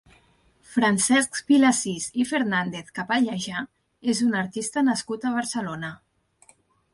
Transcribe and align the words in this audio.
Francesc 0.75 1.35
Vilasís 1.51 2.07
i 2.23 2.25
Fernández-Capallejà 2.29 3.61
és 4.15 4.23
un 4.29 4.35
artista 4.41 4.85
nascut 4.89 5.29
a 5.31 5.35
Barcelona. 5.37 5.93